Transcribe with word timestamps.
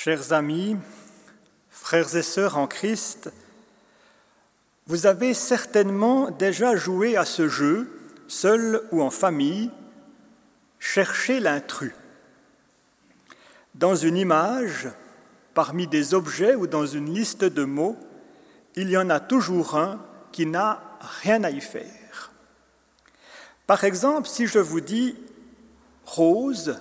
Chers 0.00 0.32
amis, 0.32 0.76
frères 1.70 2.14
et 2.14 2.22
sœurs 2.22 2.56
en 2.56 2.68
Christ, 2.68 3.32
vous 4.86 5.06
avez 5.06 5.34
certainement 5.34 6.30
déjà 6.30 6.76
joué 6.76 7.16
à 7.16 7.24
ce 7.24 7.48
jeu, 7.48 8.00
seul 8.28 8.80
ou 8.92 9.02
en 9.02 9.10
famille, 9.10 9.72
chercher 10.78 11.40
l'intrus. 11.40 11.94
Dans 13.74 13.96
une 13.96 14.16
image, 14.16 14.88
parmi 15.52 15.88
des 15.88 16.14
objets 16.14 16.54
ou 16.54 16.68
dans 16.68 16.86
une 16.86 17.12
liste 17.12 17.42
de 17.42 17.64
mots, 17.64 17.98
il 18.76 18.90
y 18.90 18.96
en 18.96 19.10
a 19.10 19.18
toujours 19.18 19.76
un 19.76 20.00
qui 20.30 20.46
n'a 20.46 20.80
rien 21.22 21.42
à 21.42 21.50
y 21.50 21.60
faire. 21.60 22.30
Par 23.66 23.82
exemple, 23.82 24.28
si 24.28 24.46
je 24.46 24.60
vous 24.60 24.80
dis 24.80 25.16
rose, 26.04 26.78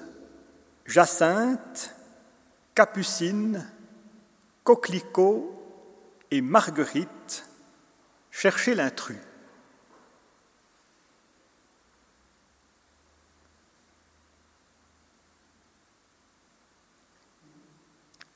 jacinthe, 0.85 1.96
capucine, 2.77 3.67
coquelicot 4.63 5.51
et 6.29 6.41
marguerite, 6.41 7.43
cherchez 8.29 8.75
l'intrus. 8.75 9.17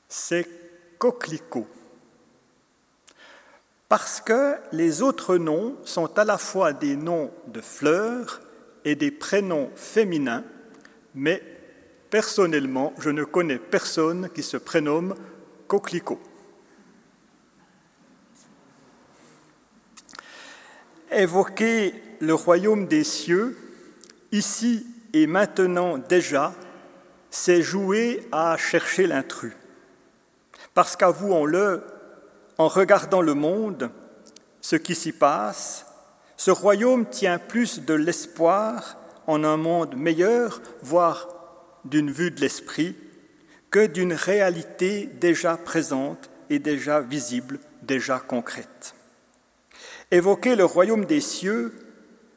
C'est 0.08 0.48
coquelicot. 0.98 1.68
Parce 3.88 4.20
que 4.20 4.56
les 4.72 5.02
autres 5.02 5.36
noms 5.36 5.76
sont 5.84 6.18
à 6.18 6.24
la 6.24 6.36
fois 6.36 6.72
des 6.72 6.96
noms 6.96 7.32
de 7.46 7.60
fleurs 7.60 8.40
et 8.84 8.96
des 8.96 9.12
prénoms 9.12 9.70
féminins, 9.76 10.42
mais 11.14 11.51
Personnellement, 12.12 12.92
je 12.98 13.08
ne 13.08 13.24
connais 13.24 13.56
personne 13.56 14.28
qui 14.28 14.42
se 14.42 14.58
prénomme 14.58 15.14
Coquelicot. 15.66 16.20
Évoquer 21.10 21.94
le 22.20 22.34
royaume 22.34 22.86
des 22.86 23.02
cieux, 23.02 23.56
ici 24.30 24.86
et 25.14 25.26
maintenant 25.26 25.96
déjà, 25.96 26.52
c'est 27.30 27.62
jouer 27.62 28.28
à 28.30 28.58
chercher 28.58 29.06
l'intrus. 29.06 29.54
Parce 30.74 30.96
qu'avouons-le, 30.96 31.82
en 32.58 32.68
regardant 32.68 33.22
le 33.22 33.32
monde, 33.32 33.90
ce 34.60 34.76
qui 34.76 34.94
s'y 34.94 35.12
passe, 35.12 35.86
ce 36.36 36.50
royaume 36.50 37.06
tient 37.06 37.38
plus 37.38 37.80
de 37.80 37.94
l'espoir 37.94 38.98
en 39.26 39.44
un 39.44 39.56
monde 39.56 39.96
meilleur, 39.96 40.60
voire 40.82 41.31
d'une 41.84 42.10
vue 42.10 42.30
de 42.30 42.40
l'esprit 42.40 42.96
que 43.70 43.86
d'une 43.86 44.12
réalité 44.12 45.06
déjà 45.06 45.56
présente 45.56 46.30
et 46.50 46.58
déjà 46.58 47.00
visible, 47.00 47.58
déjà 47.82 48.18
concrète. 48.18 48.94
Évoquer 50.10 50.56
le 50.56 50.64
royaume 50.64 51.06
des 51.06 51.22
cieux, 51.22 51.72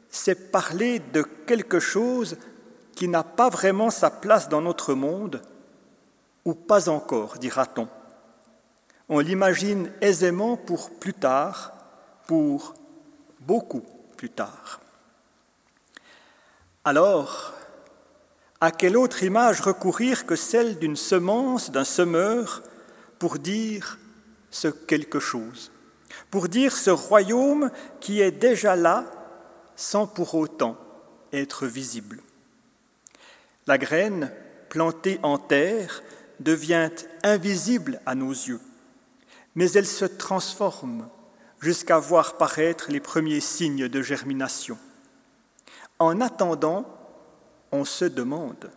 c'est 0.08 0.50
parler 0.50 0.98
de 1.12 1.22
quelque 1.46 1.78
chose 1.78 2.38
qui 2.94 3.06
n'a 3.06 3.22
pas 3.22 3.50
vraiment 3.50 3.90
sa 3.90 4.10
place 4.10 4.48
dans 4.48 4.62
notre 4.62 4.94
monde, 4.94 5.42
ou 6.46 6.54
pas 6.54 6.88
encore, 6.88 7.36
dira-t-on. 7.38 7.88
On 9.10 9.20
l'imagine 9.20 9.92
aisément 10.00 10.56
pour 10.56 10.90
plus 10.98 11.12
tard, 11.12 11.74
pour 12.26 12.74
beaucoup 13.40 13.84
plus 14.16 14.30
tard. 14.30 14.80
Alors, 16.84 17.52
à 18.60 18.70
quelle 18.70 18.96
autre 18.96 19.22
image 19.22 19.60
recourir 19.60 20.26
que 20.26 20.36
celle 20.36 20.78
d'une 20.78 20.96
semence, 20.96 21.70
d'un 21.70 21.84
semeur, 21.84 22.62
pour 23.18 23.38
dire 23.38 23.98
ce 24.50 24.68
quelque 24.68 25.20
chose, 25.20 25.70
pour 26.30 26.48
dire 26.48 26.74
ce 26.76 26.90
royaume 26.90 27.70
qui 28.00 28.20
est 28.20 28.30
déjà 28.30 28.76
là 28.76 29.04
sans 29.74 30.06
pour 30.06 30.34
autant 30.34 30.78
être 31.32 31.66
visible. 31.66 32.22
La 33.66 33.78
graine 33.78 34.32
plantée 34.68 35.18
en 35.22 35.38
terre 35.38 36.02
devient 36.40 36.90
invisible 37.22 38.00
à 38.06 38.14
nos 38.14 38.30
yeux, 38.30 38.60
mais 39.54 39.70
elle 39.72 39.86
se 39.86 40.04
transforme 40.04 41.08
jusqu'à 41.60 41.98
voir 41.98 42.36
paraître 42.36 42.90
les 42.90 43.00
premiers 43.00 43.40
signes 43.40 43.88
de 43.88 44.02
germination. 44.02 44.78
En 45.98 46.20
attendant, 46.20 46.95
on 47.72 47.84
se 47.84 48.04
demande 48.04 48.70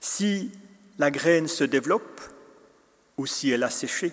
si 0.00 0.50
la 0.98 1.10
graine 1.10 1.48
se 1.48 1.64
développe 1.64 2.20
ou 3.16 3.26
si 3.26 3.50
elle 3.50 3.62
a 3.62 3.70
séché. 3.70 4.12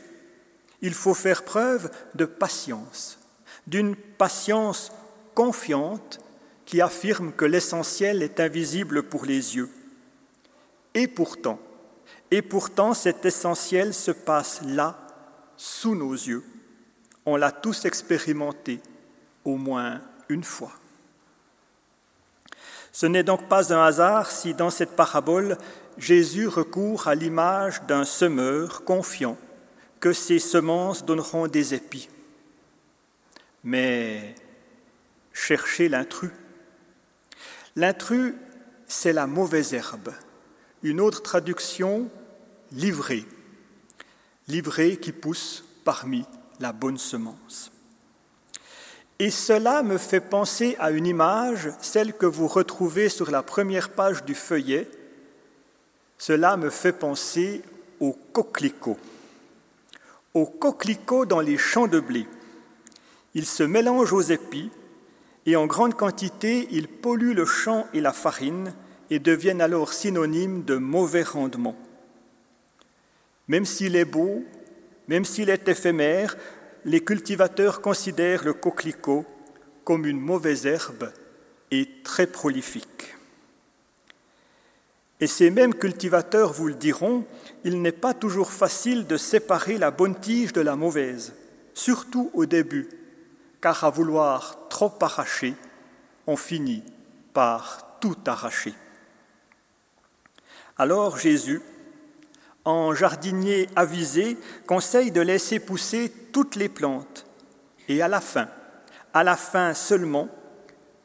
Il 0.81 0.94
faut 0.94 1.13
faire 1.13 1.44
preuve 1.44 1.91
de 2.16 2.25
patience, 2.25 3.19
d'une 3.66 3.95
patience 3.95 4.91
confiante 5.34 6.19
qui 6.66 6.81
affirme 6.81 7.31
que 7.31 7.45
l'essentiel 7.45 8.22
est 8.22 8.40
invisible 8.40 9.03
pour 9.03 9.25
les 9.25 9.56
yeux. 9.56 9.69
Et 10.94 11.07
pourtant, 11.07 11.59
et 12.31 12.41
pourtant 12.41 12.94
cet 12.94 13.25
essentiel 13.25 13.94
se 13.94 14.12
passe 14.12 14.62
là, 14.63 14.97
sous 15.56 15.95
nos 15.95 16.13
yeux. 16.13 16.44
On 17.25 17.35
l'a 17.35 17.51
tous 17.51 17.85
expérimenté 17.85 18.79
au 19.44 19.56
moins 19.56 20.01
une 20.29 20.44
fois. 20.44 20.74
Ce 23.00 23.06
n'est 23.06 23.22
donc 23.22 23.47
pas 23.47 23.72
un 23.72 23.85
hasard 23.85 24.31
si 24.31 24.56
dans 24.56 24.72
cette 24.72 24.96
parabole, 24.96 25.59
Jésus 26.00 26.47
recourt 26.47 27.08
à 27.08 27.13
l'image 27.13 27.84
d'un 27.84 28.03
semeur 28.03 28.85
confiant 28.85 29.38
que 30.00 30.13
ses 30.13 30.40
semences 30.40 31.06
donneront 31.06 31.47
des 31.47 31.75
épis. 31.75 32.09
Mais 33.63 34.34
cherchez 35.31 35.90
l'intrus. 35.90 36.31
L'intrus, 37.75 38.34
c'est 38.88 39.13
la 39.13 39.28
mauvaise 39.28 39.75
herbe. 39.75 40.12
Une 40.81 41.00
autre 41.00 41.22
traduction, 41.22 42.10
livrée. 42.72 43.27
Livrée 44.48 44.98
qui 44.98 45.12
pousse 45.12 45.63
parmi 45.86 46.25
la 46.60 46.74
bonne 46.74 46.98
semence. 46.98 47.72
Et 49.19 49.31
cela 49.31 49.81
me 49.81 49.98
fait 49.98 50.22
penser 50.22 50.75
à 50.80 50.92
une 50.92 51.08
image, 51.08 51.72
celle 51.81 52.14
que 52.14 52.28
vous 52.28 52.48
retrouvez 52.48 53.10
sur 53.10 53.31
la 53.31 53.42
première 53.42 53.90
page 53.90 54.24
du 54.24 54.36
feuillet. 54.36 54.88
Cela 56.19 56.56
me 56.56 56.69
fait 56.69 56.94
penser 56.94 57.64
au 58.00 58.16
coquelicot. 58.34 58.98
Au 60.36 60.46
coquelicot 60.46 61.25
dans 61.25 61.40
les 61.40 61.58
champs 61.58 61.88
de 61.88 62.00
blé. 62.00 62.28
Il 63.34 63.46
se 63.46 63.64
mélange 63.64 64.14
aux 64.14 64.22
épis 64.22 64.69
et 65.48 65.56
en 65.56 65.66
grande 65.66 65.96
quantité, 65.96 66.68
il 66.72 66.88
pollue 66.88 67.34
le 67.34 67.46
champ 67.46 67.88
et 67.94 68.02
la 68.02 68.13
farine 68.13 68.74
et 69.10 69.20
deviennent 69.20 69.62
alors 69.62 69.94
synonymes 69.94 70.63
de 70.63 70.75
mauvais 70.75 71.24
rendement. 71.24 71.75
Même 73.48 73.66
s'il 73.66 73.96
est 73.96 74.06
beau, 74.06 74.44
même 75.08 75.25
s'il 75.25 75.50
est 75.50 75.68
éphémère, 75.68 76.36
les 76.85 77.03
cultivateurs 77.03 77.81
considèrent 77.81 78.44
le 78.44 78.53
coquelicot 78.53 79.25
comme 79.83 80.06
une 80.06 80.19
mauvaise 80.19 80.65
herbe 80.65 81.12
et 81.71 81.88
très 82.03 82.27
prolifique. 82.27 83.15
Et 85.19 85.27
ces 85.27 85.50
mêmes 85.50 85.74
cultivateurs 85.74 86.53
vous 86.53 86.68
le 86.68 86.75
diront, 86.75 87.25
il 87.63 87.81
n'est 87.81 87.91
pas 87.91 88.13
toujours 88.13 88.51
facile 88.51 89.07
de 89.07 89.18
séparer 89.18 89.77
la 89.77 89.91
bonne 89.91 90.19
tige 90.19 90.53
de 90.53 90.62
la 90.62 90.75
mauvaise, 90.75 91.33
surtout 91.74 92.29
au 92.33 92.45
début, 92.45 92.88
car 93.62 93.83
à 93.83 93.89
vouloir 93.89 94.68
trop 94.69 94.94
arracher, 95.01 95.56
on 96.27 96.38
finit 96.38 96.83
par 97.33 97.97
tout 98.00 98.18
arracher. 98.27 98.74
Alors 100.77 101.18
Jésus, 101.18 101.62
en 102.68 102.94
jardinier 102.94 103.69
avisé, 103.78 104.38
conseille 104.66 105.12
de 105.12 105.22
laisser 105.22 105.58
pousser 105.58 106.12
toutes 106.34 106.58
les 106.58 106.68
plantes. 106.68 107.25
Et 107.88 108.02
à 108.02 108.10
la 108.10 108.19
fin, 108.19 108.50
à 109.14 109.24
la 109.24 109.38
fin 109.38 109.74
seulement, 109.74 110.28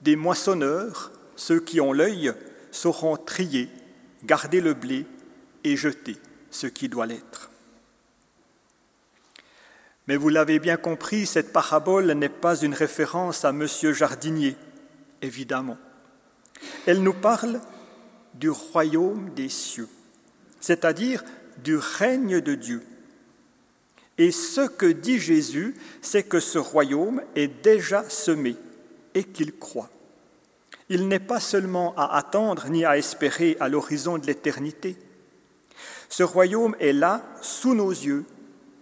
des 0.01 0.17
moissonneurs, 0.17 1.13
ceux 1.37 1.61
qui 1.61 1.81
ont 1.81 1.93
l'œil, 1.93 2.33
sauront 2.73 3.17
trier, 3.17 3.69
garder 4.25 4.61
le 4.61 4.75
blé 4.75 5.07
et 5.63 5.77
jeter 5.77 6.17
ce 6.51 6.67
qui 6.67 6.89
doit 6.89 7.07
l'être. 7.07 7.53
Mais 10.09 10.17
vous 10.17 10.31
l'avez 10.31 10.59
bien 10.59 10.77
compris, 10.77 11.27
cette 11.27 11.53
parabole 11.53 12.11
n'est 12.11 12.29
pas 12.29 12.57
une 12.57 12.75
référence 12.75 13.45
à 13.45 13.53
Monsieur 13.53 13.93
Jardinier, 13.93 14.57
évidemment. 15.23 15.79
Elle 16.89 17.05
nous 17.05 17.15
parle 17.15 17.61
du 18.35 18.51
royaume 18.51 19.31
des 19.31 19.49
cieux, 19.49 19.89
c'est-à-dire 20.59 21.23
du 21.59 21.77
règne 21.77 22.41
de 22.41 22.55
Dieu. 22.55 22.83
Et 24.19 24.31
ce 24.31 24.69
que 24.69 24.87
dit 24.87 25.19
Jésus, 25.19 25.75
c'est 26.01 26.23
que 26.23 26.41
ce 26.41 26.59
royaume 26.59 27.23
est 27.35 27.49
déjà 27.63 28.09
semé 28.09 28.57
et 29.15 29.25
qu'il 29.25 29.53
croit. 29.57 29.91
Il 30.89 31.09
n'est 31.09 31.21
pas 31.21 31.41
seulement 31.41 31.95
à 31.97 32.17
attendre 32.17 32.69
ni 32.69 32.85
à 32.85 32.99
espérer 32.99 33.57
à 33.61 33.69
l'horizon 33.69 34.19
de 34.19 34.27
l'éternité. 34.27 34.97
Ce 36.09 36.23
royaume 36.23 36.77
est 36.79 36.93
là, 36.93 37.23
sous 37.41 37.75
nos 37.75 37.91
yeux, 37.91 38.27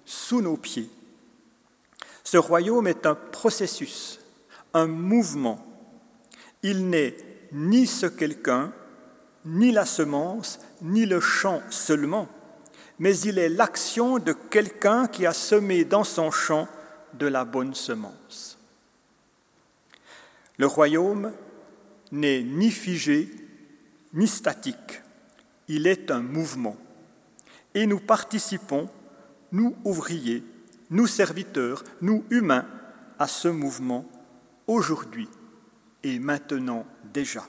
sous 0.05 0.43
nos 0.43 0.57
pieds. 0.57 0.91
Ce 2.25 2.37
royaume 2.37 2.89
est 2.89 3.07
un 3.07 3.15
processus, 3.15 4.21
un 4.75 4.87
mouvement. 4.87 5.65
Il 6.63 6.89
n'est 6.89 7.17
ni 7.53 7.87
ce 7.87 8.07
quelqu'un, 8.07 8.73
ni 9.45 9.73
la 9.73 9.87
semence, 9.87 10.59
ni 10.83 11.07
le 11.07 11.21
champ 11.21 11.63
seulement, 11.71 12.29
mais 13.01 13.19
il 13.21 13.39
est 13.39 13.49
l'action 13.49 14.19
de 14.19 14.33
quelqu'un 14.33 15.09
qui 15.09 15.25
a 15.27 15.33
semé 15.33 15.85
dans 15.85 16.05
son 16.05 16.31
champ 16.31 16.69
de 17.15 17.27
la 17.27 17.47
bonne 17.47 17.75
semence. 17.75 18.59
Le 20.59 20.67
royaume 20.67 21.33
n'est 22.13 22.43
ni 22.43 22.71
figé, 22.71 23.31
ni 24.13 24.29
statique, 24.29 25.03
il 25.67 25.87
est 25.87 26.11
un 26.11 26.21
mouvement. 26.21 26.77
Et 27.75 27.87
nous 27.87 28.01
participons, 28.01 28.91
nous 29.51 29.75
ouvriers, 29.85 30.45
nous 30.91 31.07
serviteurs, 31.07 31.83
nous 32.03 32.25
humains, 32.29 32.67
à 33.19 33.29
ce 33.29 33.49
mouvement 33.49 34.05
aujourd'hui 34.67 35.29
et 36.03 36.19
maintenant 36.19 36.85
déjà. 37.05 37.47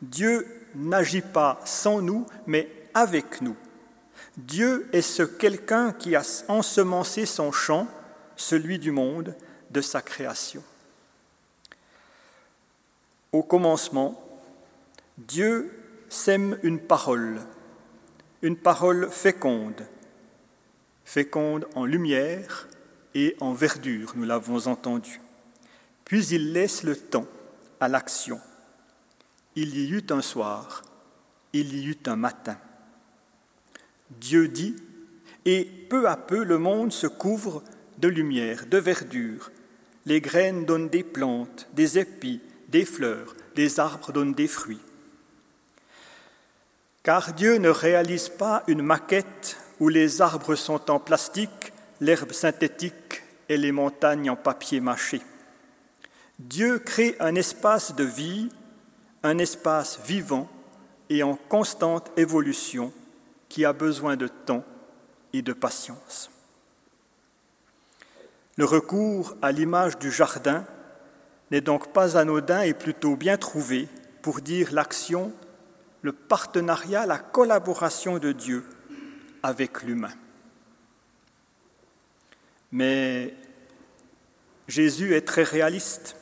Dieu 0.00 0.46
n'agit 0.74 1.22
pas 1.22 1.60
sans 1.64 2.00
nous, 2.00 2.26
mais 2.46 2.70
avec 2.94 3.42
nous. 3.42 3.56
Dieu 4.38 4.88
est 4.92 5.02
ce 5.02 5.24
quelqu'un 5.24 5.92
qui 5.92 6.14
a 6.14 6.22
ensemencé 6.46 7.26
son 7.26 7.50
champ, 7.50 7.88
celui 8.36 8.78
du 8.78 8.92
monde, 8.92 9.34
de 9.72 9.80
sa 9.80 10.00
création. 10.00 10.62
Au 13.32 13.42
commencement, 13.42 14.24
Dieu 15.18 15.72
sème 16.08 16.56
une 16.62 16.78
parole, 16.78 17.40
une 18.42 18.56
parole 18.56 19.10
féconde, 19.10 19.84
féconde 21.04 21.66
en 21.74 21.84
lumière 21.84 22.68
et 23.14 23.36
en 23.40 23.52
verdure, 23.52 24.12
nous 24.14 24.24
l'avons 24.24 24.68
entendu. 24.68 25.20
Puis 26.04 26.24
il 26.28 26.52
laisse 26.52 26.84
le 26.84 26.96
temps 26.96 27.26
à 27.80 27.88
l'action. 27.88 28.40
Il 29.56 29.76
y 29.76 29.90
eut 29.90 30.06
un 30.10 30.22
soir, 30.22 30.84
il 31.52 31.74
y 31.74 31.86
eut 31.88 31.98
un 32.06 32.16
matin. 32.16 32.56
Dieu 34.10 34.48
dit, 34.48 34.76
et 35.44 35.64
peu 35.64 36.08
à 36.08 36.16
peu 36.16 36.44
le 36.44 36.58
monde 36.58 36.92
se 36.92 37.06
couvre 37.06 37.62
de 37.98 38.08
lumière, 38.08 38.66
de 38.66 38.78
verdure. 38.78 39.50
Les 40.06 40.20
graines 40.20 40.64
donnent 40.64 40.88
des 40.88 41.02
plantes, 41.02 41.68
des 41.74 41.98
épis, 41.98 42.40
des 42.68 42.84
fleurs, 42.84 43.34
des 43.54 43.80
arbres 43.80 44.12
donnent 44.12 44.34
des 44.34 44.48
fruits. 44.48 44.80
Car 47.02 47.32
Dieu 47.32 47.56
ne 47.56 47.68
réalise 47.68 48.28
pas 48.28 48.62
une 48.66 48.82
maquette 48.82 49.56
où 49.80 49.88
les 49.88 50.20
arbres 50.20 50.54
sont 50.54 50.90
en 50.90 50.98
plastique, 50.98 51.72
l'herbe 52.00 52.32
synthétique 52.32 53.22
et 53.48 53.56
les 53.56 53.72
montagnes 53.72 54.30
en 54.30 54.36
papier 54.36 54.80
mâché. 54.80 55.22
Dieu 56.38 56.78
crée 56.78 57.16
un 57.20 57.34
espace 57.34 57.94
de 57.96 58.04
vie, 58.04 58.48
un 59.22 59.38
espace 59.38 59.98
vivant 60.04 60.48
et 61.10 61.22
en 61.22 61.34
constante 61.34 62.12
évolution 62.16 62.92
qui 63.48 63.64
a 63.64 63.72
besoin 63.72 64.16
de 64.16 64.28
temps 64.28 64.64
et 65.32 65.42
de 65.42 65.52
patience. 65.52 66.30
Le 68.56 68.64
recours 68.64 69.36
à 69.40 69.52
l'image 69.52 69.98
du 69.98 70.10
jardin 70.10 70.64
n'est 71.50 71.60
donc 71.60 71.92
pas 71.92 72.16
anodin 72.16 72.62
et 72.62 72.74
plutôt 72.74 73.16
bien 73.16 73.36
trouvé 73.36 73.88
pour 74.22 74.40
dire 74.40 74.72
l'action, 74.72 75.32
le 76.02 76.12
partenariat, 76.12 77.06
la 77.06 77.18
collaboration 77.18 78.18
de 78.18 78.32
Dieu 78.32 78.64
avec 79.42 79.82
l'humain. 79.82 80.12
Mais 82.72 83.34
Jésus 84.66 85.14
est 85.14 85.26
très 85.26 85.44
réaliste. 85.44 86.16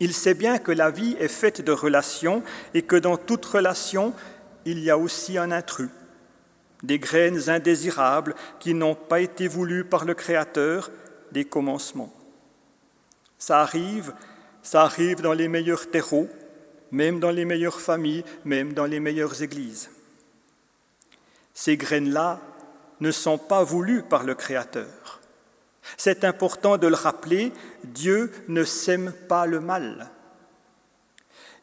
Il 0.00 0.12
sait 0.12 0.34
bien 0.34 0.58
que 0.58 0.72
la 0.72 0.90
vie 0.90 1.16
est 1.20 1.28
faite 1.28 1.60
de 1.60 1.70
relations 1.70 2.42
et 2.74 2.82
que 2.82 2.96
dans 2.96 3.16
toute 3.16 3.44
relation, 3.44 4.12
il 4.64 4.80
y 4.80 4.90
a 4.90 4.98
aussi 4.98 5.38
un 5.38 5.52
intrus, 5.52 5.90
des 6.84 6.98
graines 6.98 7.48
indésirables 7.48 8.34
qui 8.60 8.74
n'ont 8.74 8.94
pas 8.94 9.20
été 9.20 9.48
voulues 9.48 9.84
par 9.84 10.04
le 10.04 10.14
Créateur 10.14 10.90
des 11.32 11.44
commencements. 11.44 12.12
Ça 13.38 13.60
arrive, 13.60 14.12
ça 14.62 14.82
arrive 14.82 15.20
dans 15.20 15.32
les 15.32 15.48
meilleurs 15.48 15.90
terreaux, 15.90 16.28
même 16.90 17.20
dans 17.20 17.30
les 17.30 17.44
meilleures 17.44 17.80
familles, 17.80 18.24
même 18.44 18.72
dans 18.72 18.84
les 18.84 19.00
meilleures 19.00 19.42
églises. 19.42 19.90
Ces 21.54 21.76
graines-là 21.76 22.40
ne 23.00 23.10
sont 23.10 23.38
pas 23.38 23.64
voulues 23.64 24.02
par 24.02 24.24
le 24.24 24.34
Créateur. 24.34 25.20
C'est 25.96 26.24
important 26.24 26.76
de 26.76 26.86
le 26.86 26.94
rappeler, 26.94 27.52
Dieu 27.84 28.32
ne 28.48 28.64
sème 28.64 29.12
pas 29.28 29.46
le 29.46 29.60
mal. 29.60 30.10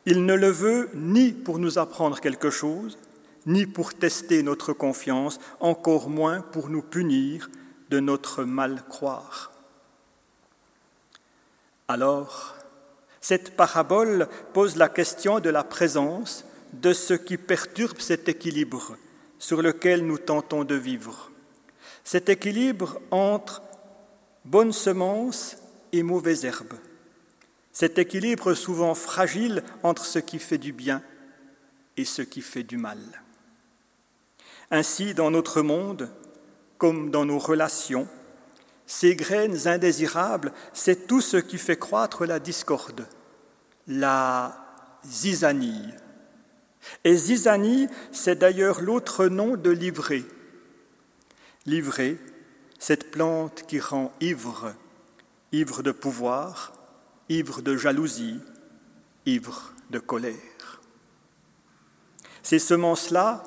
Il 0.06 0.26
ne 0.26 0.34
le 0.34 0.50
veut 0.50 0.90
ni 0.94 1.32
pour 1.32 1.60
nous 1.60 1.78
apprendre 1.78 2.20
quelque 2.20 2.50
chose, 2.50 2.98
ni 3.46 3.66
pour 3.66 3.94
tester 3.94 4.44
notre 4.44 4.74
confiance, 4.74 5.40
encore 5.60 6.10
moins 6.10 6.42
pour 6.42 6.70
nous 6.70 6.82
punir 6.82 7.50
de 7.90 8.00
notre 8.00 8.44
mal 8.44 8.84
croire. 8.88 9.52
Alors, 11.88 12.56
cette 13.20 13.56
parabole 13.56 14.28
pose 14.54 14.78
la 14.78 14.90
question 14.90 15.40
de 15.40 15.50
la 15.50 15.64
présence 15.64 16.46
de 16.74 16.94
ce 16.94 17.14
qui 17.14 17.38
perturbe 17.38 18.00
cet 18.00 18.30
équilibre 18.30 18.98
sur 19.40 19.62
lequel 19.62 20.06
nous 20.06 20.18
tentons 20.18 20.64
de 20.64 20.76
vivre. 20.76 21.32
Cet 22.04 22.30
équilibre 22.30 23.00
entre 23.12 23.62
bonne 24.46 24.72
semence 24.72 25.58
et 25.92 26.04
mauvaise 26.04 26.46
herbe. 26.46 26.74
Cet 27.72 28.00
équilibre 28.00 28.54
souvent 28.54 28.96
fragile 28.96 29.64
entre 29.84 30.06
ce 30.06 30.20
qui 30.20 30.40
fait 30.40 30.58
du 30.58 30.74
bien 30.74 31.02
et 31.98 32.06
ce 32.06 32.22
qui 32.22 32.42
fait 32.42 32.64
du 32.64 32.78
mal. 32.78 33.00
Ainsi, 34.72 35.14
dans 35.14 35.32
notre 35.32 35.62
monde, 35.62 36.10
comme 36.78 37.12
dans 37.12 37.26
nos 37.26 37.40
relations, 37.40 38.08
ces 38.86 39.16
graines 39.16 39.68
indésirables, 39.68 40.54
c'est 40.74 41.08
tout 41.08 41.22
ce 41.22 41.38
qui 41.38 41.58
fait 41.58 41.78
croître 41.78 42.26
la 42.26 42.40
discorde, 42.40 43.06
la 43.88 44.58
zizanie. 45.06 45.90
Et 47.04 47.16
zizanie, 47.16 47.88
c'est 48.12 48.40
d'ailleurs 48.40 48.82
l'autre 48.82 49.28
nom 49.28 49.56
de 49.56 49.70
l'ivrée. 49.70 50.26
L'ivrée, 51.66 52.18
cette 52.80 53.12
plante 53.12 53.64
qui 53.68 53.80
rend 53.80 54.12
ivre, 54.22 54.74
ivre 55.52 55.84
de 55.84 55.92
pouvoir, 55.92 56.74
ivre 57.30 57.62
de 57.62 57.78
jalousie, 57.78 58.40
ivre 59.26 59.74
de 59.92 60.00
colère. 60.00 60.82
Ces 62.42 62.60
semences-là 62.60 63.44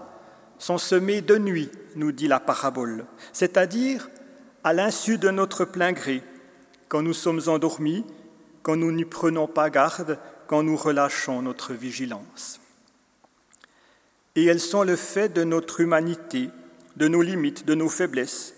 sont 0.58 0.78
semées 0.78 1.20
de 1.20 1.36
nuit, 1.36 1.70
nous 1.96 2.12
dit 2.12 2.28
la 2.28 2.40
parabole, 2.40 3.04
c'est-à-dire 3.32 4.08
à, 4.62 4.72
l'insu 4.72 5.18
de 5.18 5.30
notre 5.30 5.64
plein 5.64 5.92
gré, 5.92 6.22
quand 6.88 7.02
nous 7.02 7.12
sommes 7.12 7.42
endormis, 7.46 8.04
quand 8.62 8.76
nous 8.76 8.92
n'y 8.92 9.04
prenons 9.04 9.46
pas 9.46 9.70
garde, 9.70 10.18
quand 10.46 10.62
nous 10.62 10.76
relâchons 10.76 11.42
notre 11.42 11.74
vigilance. 11.74 12.60
Et 14.36 14.44
elles 14.46 14.60
sont 14.60 14.82
le 14.82 14.96
fait 14.96 15.28
de 15.28 15.44
notre 15.44 15.80
humanité, 15.80 16.50
de 16.96 17.08
nos 17.08 17.22
limites, 17.22 17.66
de 17.66 17.74
nos 17.74 17.88
faiblesses, 17.88 18.54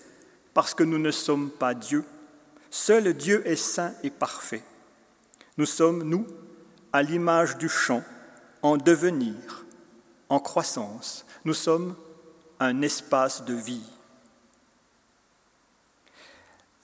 parce 0.54 0.74
que 0.74 0.84
nous 0.84 0.98
ne 0.98 1.10
sommes 1.10 1.50
pas 1.50 1.74
Dieu. 1.74 2.04
Seul 2.70 3.12
Dieu 3.14 3.46
est 3.46 3.56
saint 3.56 3.92
et 4.02 4.10
parfait. 4.10 4.62
Nous 5.58 5.66
sommes, 5.66 6.02
nous, 6.02 6.26
à 6.92 7.02
l'image 7.02 7.58
du 7.58 7.68
champ, 7.68 8.02
en 8.62 8.76
devenir, 8.76 9.64
en 10.28 10.40
croissance. 10.40 11.25
Nous 11.46 11.54
sommes 11.54 11.94
un 12.58 12.82
espace 12.82 13.44
de 13.44 13.54
vie. 13.54 13.88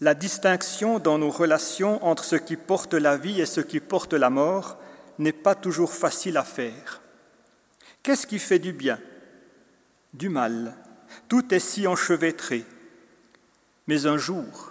La 0.01 0.15
distinction 0.15 1.01
dans 1.01 1.19
nos 1.19 1.31
relations 1.31 2.05
entre 2.07 2.23
ce 2.23 2.37
qui 2.37 2.55
porte 2.55 2.95
la 2.95 3.17
vie 3.17 3.41
et 3.41 3.47
ce 3.47 3.61
qui 3.61 3.81
porte 3.81 4.13
la 4.13 4.31
mort 4.31 4.77
n'est 5.19 5.33
pas 5.33 5.57
toujours 5.57 5.93
facile 5.93 6.37
à 6.37 6.45
faire. 6.45 7.03
Qu'est-ce 8.05 8.25
qui 8.25 8.39
fait 8.39 8.61
du 8.61 8.73
bien? 8.73 9.01
Du 10.15 10.29
mal. 10.29 10.77
Tout 11.27 11.53
est 11.53 11.59
si 11.59 11.89
enchevêtré. 11.89 12.65
Mais 13.89 14.07
un 14.07 14.17
jour, 14.17 14.71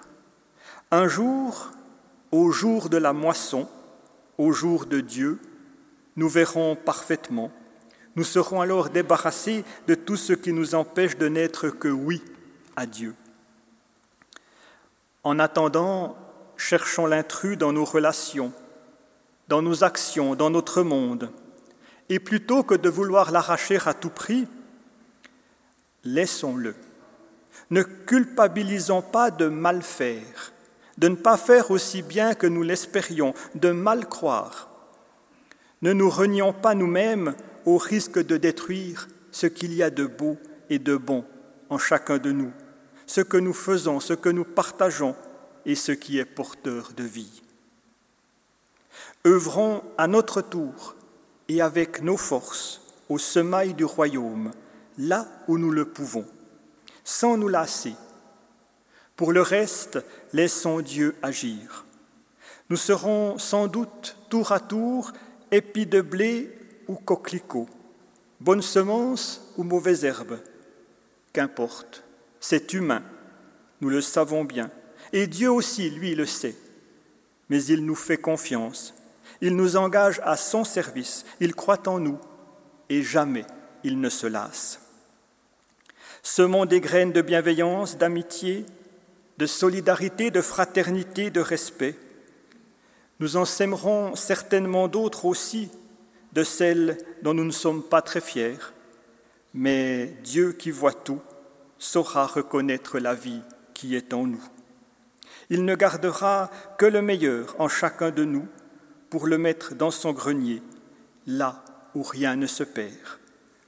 un 0.90 1.10
jour, 1.10 1.70
au 2.32 2.50
jour 2.52 2.88
de 2.88 2.96
la 2.96 3.12
moisson, 3.12 3.68
au 4.38 4.54
jour 4.54 4.86
de 4.86 5.02
Dieu, 5.02 5.38
nous 6.16 6.30
verrons 6.30 6.78
parfaitement. 6.78 7.52
Nous 8.16 8.24
serons 8.24 8.62
alors 8.62 8.90
débarrassés 8.90 9.64
de 9.88 9.96
tout 9.96 10.18
ce 10.18 10.34
qui 10.34 10.52
nous 10.52 10.76
empêche 10.76 11.18
de 11.18 11.28
n'être 11.28 11.70
que 11.70 11.88
oui 11.88 12.22
à 12.76 12.86
Dieu. 12.86 13.16
En 15.24 15.40
attendant, 15.40 16.18
cherchons 16.58 17.06
l'intrus 17.06 17.58
dans 17.58 17.72
nos 17.72 17.86
relations, 17.86 18.52
dans 19.48 19.62
nos 19.62 19.84
actions, 19.84 20.36
dans 20.36 20.50
notre 20.50 20.84
monde. 20.84 21.32
Et 22.10 22.20
plutôt 22.20 22.64
que 22.64 22.76
de 22.76 22.90
vouloir 22.90 23.32
l'arracher 23.32 23.80
à 23.86 23.94
tout 23.94 24.10
prix, 24.10 24.48
laissons-le. 26.04 26.76
Ne 27.70 27.84
culpabilisons 27.84 29.02
pas 29.02 29.32
de 29.32 29.48
mal 29.48 29.82
faire, 29.82 30.52
de 30.98 31.08
ne 31.08 31.16
pas 31.16 31.38
faire 31.38 31.72
aussi 31.72 32.02
bien 32.02 32.34
que 32.34 32.48
nous 32.48 32.64
l'espérions, 32.64 33.34
de 33.56 33.72
mal 33.72 34.08
croire. 34.10 34.70
Ne 35.82 35.94
nous 35.94 36.10
renions 36.10 36.52
pas 36.52 36.76
nous-mêmes 36.76 37.36
au 37.66 37.78
risque 37.78 38.20
de 38.20 38.38
détruire 38.38 39.08
ce 39.32 39.48
qu'il 39.48 39.74
y 39.74 39.84
a 39.84 39.90
de 39.90 40.06
beau 40.06 40.38
et 40.70 40.80
de 40.80 40.96
bon 40.96 41.26
en 41.70 41.78
chacun 41.78 42.18
de 42.18 42.32
nous, 42.32 42.52
ce 43.06 43.22
que 43.22 43.38
nous 43.38 43.54
faisons, 43.54 44.00
ce 44.00 44.14
que 44.14 44.30
nous 44.30 44.44
partageons 44.44 45.16
et 45.66 45.76
ce 45.76 45.92
qui 45.92 46.18
est 46.18 46.26
porteur 46.26 46.92
de 46.96 47.04
vie. 47.04 47.42
Œuvrons 49.26 49.84
à 49.98 50.08
notre 50.08 50.42
tour 50.42 50.96
et 51.48 51.62
avec 51.62 52.02
nos 52.02 52.18
forces 52.18 52.82
au 53.10 53.18
semail 53.18 53.74
du 53.74 53.86
royaume, 53.86 54.52
là 54.98 55.28
où 55.48 55.58
nous 55.58 55.72
le 55.72 55.86
pouvons, 55.86 56.26
sans 57.04 57.38
nous 57.38 57.48
lasser. 57.48 57.94
Pour 59.16 59.32
le 59.32 59.42
reste, 59.42 60.00
laissons 60.34 60.82
Dieu 60.82 61.16
agir. 61.22 61.86
Nous 62.70 62.78
serons 62.78 63.38
sans 63.38 63.68
doute 63.68 64.18
tour 64.30 64.52
à 64.52 64.60
tour 64.60 65.12
épis 65.52 65.86
de 65.86 66.02
blé 66.02 66.58
ou 66.88 66.96
coquelicots, 66.96 67.70
bonne 68.40 68.62
semence 68.62 69.54
ou 69.58 69.64
mauvaise 69.64 70.06
herbe. 70.06 70.40
Qu'importe, 71.34 72.04
c'est 72.40 72.74
humain, 72.74 73.04
nous 73.82 73.90
le 73.90 74.02
savons 74.02 74.44
bien, 74.44 74.72
et 75.14 75.28
Dieu 75.28 75.52
aussi, 75.52 75.90
lui, 75.90 76.16
le 76.16 76.26
sait. 76.26 76.56
Mais 77.50 77.64
il 77.64 77.86
nous 77.86 77.96
fait 77.96 78.18
confiance, 78.18 78.94
il 79.42 79.56
nous 79.56 79.76
engage 79.76 80.22
à 80.24 80.38
son 80.38 80.64
service, 80.64 81.26
il 81.40 81.56
croit 81.56 81.88
en 81.88 82.00
nous, 82.00 82.18
et 82.90 83.02
jamais 83.02 83.46
il 83.84 84.00
ne 84.00 84.10
se 84.10 84.28
lasse. 84.28 84.80
Semons 86.24 86.66
des 86.66 86.82
graines 86.82 87.12
de 87.12 87.22
bienveillance, 87.22 87.98
d'amitié, 87.98 88.66
de 89.38 89.46
solidarité, 89.48 90.30
de 90.30 90.42
fraternité, 90.42 91.32
de 91.32 91.42
respect. 91.42 91.98
Nous 93.20 93.38
en 93.38 93.46
sèmerons 93.46 94.16
certainement 94.16 94.88
d'autres 94.88 95.26
aussi, 95.26 95.70
de 96.34 96.44
celles 96.44 96.98
dont 97.22 97.34
nous 97.34 97.44
ne 97.44 97.52
sommes 97.52 97.84
pas 97.84 98.02
très 98.02 98.22
fiers, 98.22 98.58
mais 99.54 100.08
Dieu 100.24 100.54
qui 100.54 100.72
voit 100.72 100.94
tout 100.94 101.22
saura 101.78 102.26
reconnaître 102.28 103.00
la 103.00 103.14
vie 103.14 103.42
qui 103.74 103.96
est 103.96 104.14
en 104.14 104.28
nous. 104.28 104.44
Il 105.50 105.66
ne 105.66 105.76
gardera 105.76 106.50
que 106.78 106.86
le 106.86 107.02
meilleur 107.02 107.56
en 107.60 107.68
chacun 107.68 108.12
de 108.12 108.24
nous 108.24 108.48
pour 109.10 109.28
le 109.28 109.38
mettre 109.38 109.76
dans 109.76 109.92
son 109.92 110.14
grenier, 110.14 110.62
là 111.28 111.66
où 111.96 112.04
rien 112.04 112.36
ne 112.36 112.48
se 112.48 112.64
perd. 112.64 112.96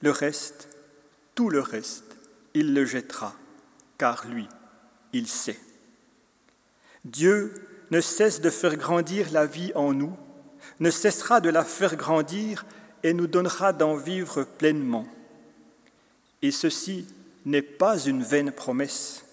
Le 0.01 0.11
reste, 0.11 0.69
tout 1.35 1.49
le 1.49 1.59
reste, 1.59 2.17
il 2.53 2.73
le 2.73 2.85
jettera, 2.85 3.33
car 3.97 4.25
lui, 4.27 4.47
il 5.11 5.27
sait. 5.27 5.59
Dieu 7.03 7.53
ne 7.91 7.99
cesse 7.99 8.39
de 8.39 8.49
faire 8.49 8.77
grandir 8.77 9.31
la 9.31 9.45
vie 9.45 9.71
en 9.75 9.93
nous, 9.93 10.15
ne 10.79 10.89
cessera 10.89 11.41
de 11.41 11.49
la 11.49 11.63
faire 11.63 11.95
grandir 11.95 12.65
et 13.03 13.13
nous 13.13 13.27
donnera 13.27 13.73
d'en 13.73 13.95
vivre 13.95 14.43
pleinement. 14.43 15.05
Et 16.41 16.51
ceci 16.51 17.07
n'est 17.45 17.61
pas 17.61 17.99
une 17.99 18.23
vaine 18.23 18.51
promesse, 18.51 19.25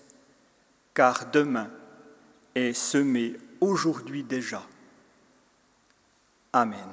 car 0.94 1.30
demain 1.30 1.70
est 2.54 2.72
semé 2.72 3.36
aujourd'hui 3.60 4.22
déjà. 4.22 4.62
Amen. 6.52 6.88